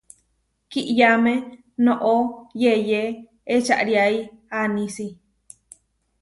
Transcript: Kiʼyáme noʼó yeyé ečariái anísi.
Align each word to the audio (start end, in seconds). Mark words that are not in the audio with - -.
Kiʼyáme 0.71 1.33
noʼó 1.85 2.13
yeyé 2.61 3.01
ečariái 3.53 4.15
anísi. 4.59 5.05